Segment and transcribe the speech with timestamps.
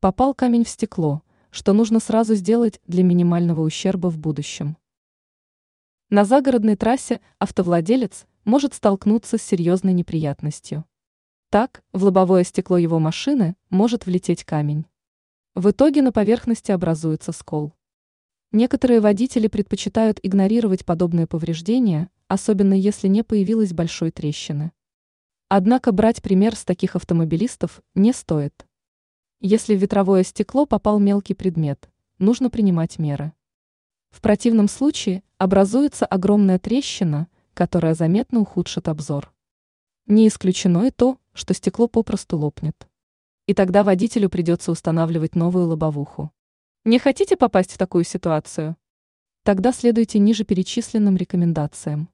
[0.00, 4.76] Попал камень в стекло, что нужно сразу сделать для минимального ущерба в будущем.
[6.08, 10.84] На загородной трассе автовладелец может столкнуться с серьезной неприятностью.
[11.50, 14.86] Так, в лобовое стекло его машины может влететь камень.
[15.56, 17.72] В итоге на поверхности образуется скол.
[18.52, 24.70] Некоторые водители предпочитают игнорировать подобные повреждения, особенно если не появилось большой трещины.
[25.48, 28.67] Однако брать пример с таких автомобилистов не стоит.
[29.40, 31.88] Если в ветровое стекло попал мелкий предмет,
[32.18, 33.32] нужно принимать меры.
[34.10, 39.32] В противном случае образуется огромная трещина, которая заметно ухудшит обзор.
[40.06, 42.88] Не исключено и то, что стекло попросту лопнет.
[43.46, 46.32] И тогда водителю придется устанавливать новую лобовуху.
[46.84, 48.76] Не хотите попасть в такую ситуацию?
[49.44, 52.08] Тогда следуйте ниже перечисленным рекомендациям.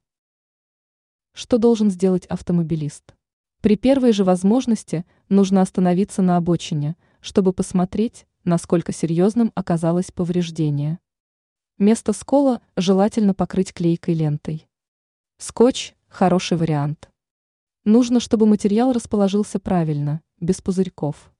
[1.33, 3.15] Что должен сделать автомобилист?
[3.61, 10.99] При первой же возможности нужно остановиться на обочине, чтобы посмотреть, насколько серьезным оказалось повреждение.
[11.79, 14.67] Место скола желательно покрыть клейкой лентой.
[15.39, 17.09] Скотч– хороший вариант.
[17.83, 21.33] Нужно, чтобы материал расположился правильно, без пузырьков.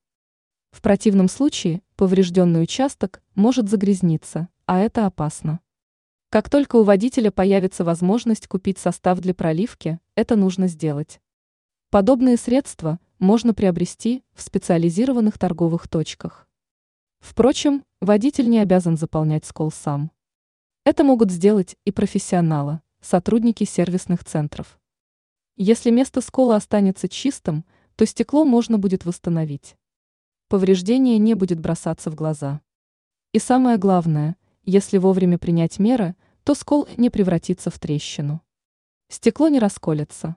[0.72, 5.60] В противном случае поврежденный участок может загрязниться, а это опасно.
[6.32, 11.22] Как только у водителя появится возможность купить состав для проливки, это нужно сделать.
[11.92, 16.48] Подобные средства можно приобрести в специализированных торговых точках.
[17.20, 20.12] Впрочем, водитель не обязан заполнять скол сам.
[20.84, 24.80] Это могут сделать и профессионалы, сотрудники сервисных центров.
[25.58, 29.78] Если место скола останется чистым, то стекло можно будет восстановить.
[30.50, 32.62] Повреждение не будет бросаться в глаза.
[33.32, 38.42] И самое главное, если вовремя принять меры, то скол не превратится в трещину.
[39.08, 40.36] Стекло не расколется.